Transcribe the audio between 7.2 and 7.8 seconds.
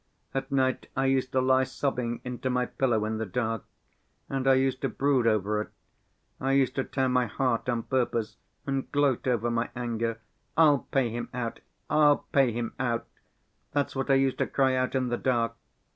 heart